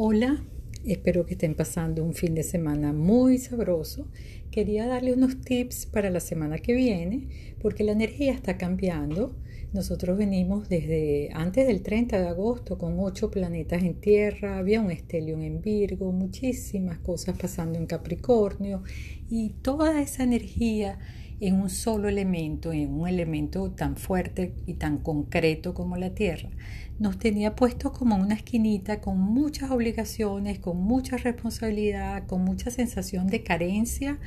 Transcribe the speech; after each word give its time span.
Hola, 0.00 0.44
espero 0.86 1.26
que 1.26 1.32
estén 1.32 1.56
pasando 1.56 2.04
un 2.04 2.14
fin 2.14 2.32
de 2.32 2.44
semana 2.44 2.92
muy 2.92 3.36
sabroso. 3.38 4.06
Quería 4.52 4.86
darle 4.86 5.12
unos 5.12 5.40
tips 5.40 5.86
para 5.86 6.08
la 6.08 6.20
semana 6.20 6.58
que 6.58 6.72
viene 6.72 7.56
porque 7.60 7.82
la 7.82 7.90
energía 7.90 8.32
está 8.32 8.56
cambiando. 8.56 9.34
Nosotros 9.72 10.16
venimos 10.16 10.68
desde 10.68 11.30
antes 11.32 11.66
del 11.66 11.82
30 11.82 12.16
de 12.20 12.28
agosto 12.28 12.78
con 12.78 12.94
ocho 13.00 13.28
planetas 13.28 13.82
en 13.82 13.94
tierra, 13.94 14.58
había 14.58 14.80
un 14.80 14.92
estelión 14.92 15.42
en 15.42 15.62
Virgo, 15.62 16.12
muchísimas 16.12 16.98
cosas 16.98 17.36
pasando 17.36 17.76
en 17.76 17.86
Capricornio 17.86 18.84
y 19.28 19.54
toda 19.62 20.00
esa 20.00 20.22
energía 20.22 21.00
en 21.40 21.60
un 21.60 21.70
solo 21.70 22.08
elemento, 22.08 22.72
en 22.72 22.92
un 22.92 23.08
elemento 23.08 23.70
tan 23.70 23.96
fuerte 23.96 24.54
y 24.66 24.74
tan 24.74 24.98
concreto 24.98 25.74
como 25.74 25.96
la 25.96 26.10
Tierra, 26.14 26.50
nos 26.98 27.18
tenía 27.18 27.54
puestos 27.54 27.92
como 27.92 28.16
una 28.16 28.34
esquinita 28.34 29.00
con 29.00 29.20
muchas 29.20 29.70
obligaciones, 29.70 30.58
con 30.58 30.78
mucha 30.78 31.16
responsabilidad, 31.16 32.26
con 32.26 32.42
mucha 32.42 32.72
sensación 32.72 33.28
de 33.28 33.44
carencia 33.44 34.18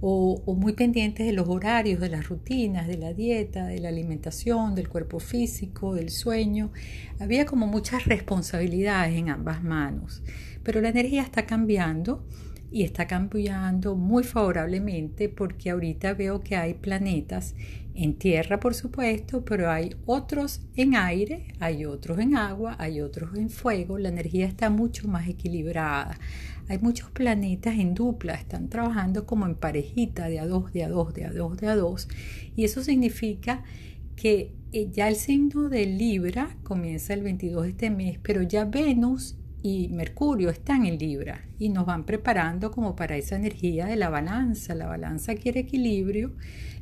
o, 0.00 0.42
o, 0.44 0.54
muy 0.54 0.72
pendientes 0.72 1.24
de 1.24 1.32
los 1.32 1.48
horarios, 1.48 2.00
de 2.00 2.08
las 2.08 2.28
rutinas, 2.28 2.88
de 2.88 2.98
la 2.98 3.12
dieta, 3.14 3.66
de 3.66 3.78
la 3.78 3.90
alimentación, 3.90 4.74
del 4.74 4.88
cuerpo 4.88 5.20
físico, 5.20 5.94
del 5.94 6.10
sueño. 6.10 6.72
Había 7.20 7.46
como 7.46 7.68
muchas 7.68 8.06
responsabilidades 8.06 9.16
en 9.16 9.28
ambas 9.30 9.62
manos, 9.62 10.22
pero 10.64 10.80
la 10.80 10.88
energía 10.88 11.22
está 11.22 11.46
cambiando 11.46 12.26
y 12.70 12.82
está 12.82 13.06
cambiando 13.06 13.94
muy 13.94 14.24
favorablemente 14.24 15.28
porque 15.28 15.70
ahorita 15.70 16.14
veo 16.14 16.40
que 16.40 16.56
hay 16.56 16.74
planetas 16.74 17.54
en 17.94 18.14
tierra, 18.14 18.60
por 18.60 18.74
supuesto, 18.74 19.44
pero 19.44 19.70
hay 19.70 19.96
otros 20.04 20.60
en 20.76 20.96
aire, 20.96 21.54
hay 21.60 21.86
otros 21.86 22.18
en 22.18 22.36
agua, 22.36 22.76
hay 22.78 23.00
otros 23.00 23.36
en 23.36 23.48
fuego. 23.48 23.98
La 23.98 24.10
energía 24.10 24.46
está 24.46 24.68
mucho 24.68 25.08
más 25.08 25.26
equilibrada. 25.28 26.18
Hay 26.68 26.78
muchos 26.78 27.10
planetas 27.10 27.78
en 27.78 27.94
dupla, 27.94 28.34
están 28.34 28.68
trabajando 28.68 29.24
como 29.24 29.46
en 29.46 29.54
parejita, 29.54 30.28
de 30.28 30.40
a 30.40 30.46
dos, 30.46 30.72
de 30.72 30.84
a 30.84 30.88
dos, 30.88 31.14
de 31.14 31.24
a 31.24 31.32
dos, 31.32 31.56
de 31.56 31.68
a 31.68 31.76
dos. 31.76 32.08
Y 32.54 32.64
eso 32.64 32.82
significa 32.82 33.62
que 34.14 34.52
eh, 34.72 34.88
ya 34.90 35.08
el 35.08 35.16
signo 35.16 35.68
de 35.68 35.86
Libra 35.86 36.56
comienza 36.64 37.14
el 37.14 37.22
22 37.22 37.62
de 37.62 37.68
este 37.70 37.90
mes, 37.90 38.18
pero 38.22 38.42
ya 38.42 38.64
Venus 38.64 39.36
y 39.68 39.88
Mercurio 39.88 40.48
están 40.48 40.86
en 40.86 40.96
Libra 40.96 41.44
y 41.58 41.70
nos 41.70 41.86
van 41.86 42.06
preparando 42.06 42.70
como 42.70 42.94
para 42.94 43.16
esa 43.16 43.34
energía 43.34 43.86
de 43.86 43.96
la 43.96 44.10
balanza. 44.10 44.76
La 44.76 44.86
balanza 44.86 45.34
quiere 45.34 45.58
equilibrio, 45.58 46.36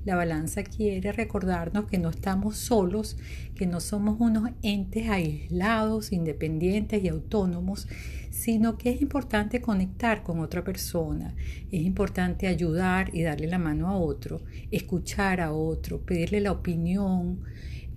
la 0.04 0.16
balanza 0.16 0.62
quiere 0.64 1.10
recordarnos 1.12 1.86
que 1.86 1.96
no 1.96 2.10
estamos 2.10 2.58
solos, 2.58 3.16
que 3.54 3.66
no 3.66 3.80
somos 3.80 4.20
unos 4.20 4.50
entes 4.60 5.08
aislados, 5.08 6.12
independientes 6.12 7.02
y 7.02 7.08
autónomos, 7.08 7.88
sino 8.28 8.76
que 8.76 8.91
es 8.91 9.00
importante 9.00 9.62
conectar 9.62 10.22
con 10.22 10.41
otra 10.41 10.62
persona, 10.62 11.34
es 11.72 11.80
importante 11.80 12.48
ayudar 12.48 13.08
y 13.14 13.22
darle 13.22 13.46
la 13.46 13.58
mano 13.58 13.88
a 13.88 13.96
otro, 13.96 14.42
escuchar 14.70 15.41
a 15.41 15.54
otro, 15.54 16.02
pedirle 16.02 16.42
la 16.42 16.52
opinión 16.52 17.41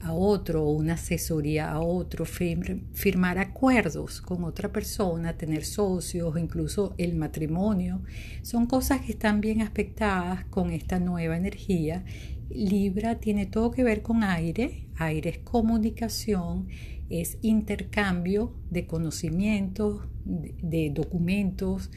a 0.01 0.13
otro 0.13 0.63
o 0.63 0.71
una 0.71 0.93
asesoría 0.93 1.71
a 1.71 1.79
otro, 1.79 2.25
firmar 2.25 3.39
acuerdos 3.39 4.21
con 4.21 4.43
otra 4.43 4.71
persona, 4.71 5.37
tener 5.37 5.65
socios, 5.65 6.37
incluso 6.37 6.93
el 6.97 7.15
matrimonio, 7.15 8.01
son 8.41 8.65
cosas 8.65 9.01
que 9.01 9.11
están 9.11 9.41
bien 9.41 9.61
aspectadas 9.61 10.45
con 10.45 10.71
esta 10.71 10.99
nueva 10.99 11.37
energía. 11.37 12.03
Libra 12.49 13.19
tiene 13.19 13.45
todo 13.45 13.71
que 13.71 13.83
ver 13.83 14.01
con 14.01 14.23
aire, 14.23 14.87
aire 14.97 15.29
es 15.29 15.37
comunicación, 15.39 16.67
es 17.09 17.37
intercambio 17.41 18.53
de 18.69 18.85
conocimientos, 18.85 20.01
de, 20.25 20.91
documentos, 20.93 21.89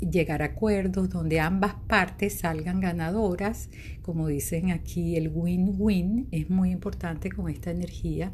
llegar 0.00 0.42
a 0.42 0.46
acuerdos 0.46 1.08
donde 1.08 1.40
ambas 1.40 1.74
partes 1.86 2.40
salgan 2.40 2.80
ganadoras. 2.80 3.70
Como 4.02 4.28
dicen 4.28 4.70
aquí, 4.70 5.16
el 5.16 5.30
win-win 5.34 6.28
es 6.30 6.50
muy 6.50 6.70
importante 6.70 7.30
con 7.30 7.48
esta 7.48 7.70
energía 7.70 8.32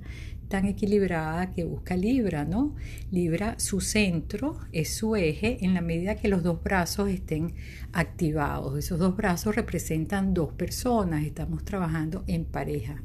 tan 0.48 0.66
equilibrada 0.66 1.52
que 1.52 1.64
busca 1.64 1.96
Libra, 1.96 2.44
¿no? 2.44 2.74
Libra, 3.10 3.58
su 3.58 3.80
centro 3.80 4.58
es 4.72 4.94
su 4.94 5.16
eje 5.16 5.64
en 5.64 5.74
la 5.74 5.80
medida 5.80 6.16
que 6.16 6.28
los 6.28 6.42
dos 6.42 6.62
brazos 6.62 7.08
estén 7.08 7.54
activados. 7.92 8.78
Esos 8.78 8.98
dos 8.98 9.16
brazos 9.16 9.56
representan 9.56 10.34
dos 10.34 10.52
personas, 10.52 11.24
trabajando 11.64 12.24
en 12.26 12.44
pareja. 12.44 13.02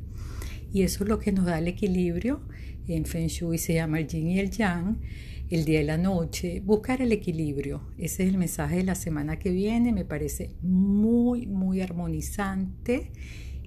Y 0.74 0.84
eso 0.84 1.04
es 1.04 1.10
lo 1.10 1.20
que 1.20 1.32
nos 1.32 1.46
da 1.46 1.60
el 1.60 1.68
equilibrio. 1.68 2.42
En 2.88 3.06
Feng 3.06 3.28
Shui 3.28 3.58
se 3.58 3.74
llama 3.74 4.00
el 4.00 4.08
yin 4.08 4.28
y 4.28 4.40
el 4.40 4.50
yang 4.50 4.98
el 5.52 5.66
día 5.66 5.82
y 5.82 5.86
la 5.86 5.98
noche, 5.98 6.62
buscar 6.62 7.02
el 7.02 7.12
equilibrio. 7.12 7.82
Ese 7.98 8.24
es 8.24 8.30
el 8.30 8.38
mensaje 8.38 8.78
de 8.78 8.84
la 8.86 8.96
semana 8.96 9.38
que 9.38 9.52
viene, 9.52 9.92
me 9.92 10.06
parece 10.06 10.56
muy, 10.62 11.46
muy 11.46 11.82
armonizante 11.82 13.12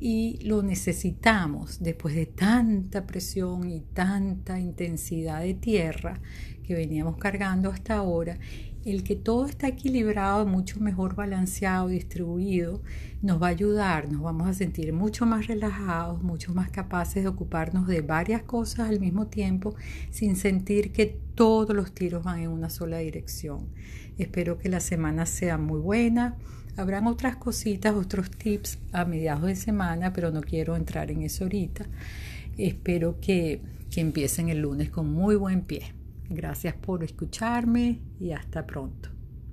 y 0.00 0.38
lo 0.44 0.62
necesitamos 0.62 1.82
después 1.82 2.14
de 2.14 2.24
tanta 2.24 3.06
presión 3.06 3.70
y 3.70 3.80
tanta 3.80 4.58
intensidad 4.58 5.42
de 5.42 5.54
tierra 5.54 6.22
que 6.62 6.74
veníamos 6.74 7.18
cargando 7.18 7.68
hasta 7.68 7.96
ahora 7.96 8.38
el 8.84 9.02
que 9.02 9.16
todo 9.16 9.46
está 9.46 9.68
equilibrado, 9.68 10.46
mucho 10.46 10.80
mejor 10.80 11.14
balanceado, 11.14 11.88
distribuido, 11.88 12.82
nos 13.22 13.42
va 13.42 13.46
a 13.46 13.50
ayudar, 13.50 14.10
nos 14.12 14.22
vamos 14.22 14.48
a 14.48 14.54
sentir 14.54 14.92
mucho 14.92 15.24
más 15.24 15.46
relajados, 15.46 16.22
mucho 16.22 16.52
más 16.52 16.70
capaces 16.70 17.22
de 17.22 17.28
ocuparnos 17.28 17.86
de 17.86 18.02
varias 18.02 18.42
cosas 18.42 18.90
al 18.90 19.00
mismo 19.00 19.26
tiempo 19.26 19.74
sin 20.10 20.36
sentir 20.36 20.92
que 20.92 21.18
todos 21.34 21.74
los 21.74 21.92
tiros 21.92 22.22
van 22.24 22.40
en 22.40 22.50
una 22.50 22.68
sola 22.68 22.98
dirección. 22.98 23.68
Espero 24.18 24.58
que 24.58 24.68
la 24.68 24.80
semana 24.80 25.26
sea 25.26 25.56
muy 25.58 25.80
buena. 25.80 26.36
Habrán 26.76 27.06
otras 27.06 27.36
cositas, 27.36 27.94
otros 27.94 28.30
tips 28.30 28.78
a 28.92 29.04
mediados 29.04 29.46
de 29.46 29.56
semana, 29.56 30.12
pero 30.12 30.30
no 30.30 30.42
quiero 30.42 30.76
entrar 30.76 31.10
en 31.10 31.22
eso 31.22 31.44
ahorita. 31.44 31.86
Espero 32.58 33.18
que, 33.20 33.60
que 33.90 34.00
empiecen 34.00 34.48
el 34.48 34.60
lunes 34.60 34.90
con 34.90 35.10
muy 35.10 35.36
buen 35.36 35.62
pie. 35.62 36.03
Gracias 36.28 36.74
por 36.74 37.04
escucharme 37.04 38.00
y 38.18 38.32
hasta 38.32 38.66
pronto. 38.66 39.13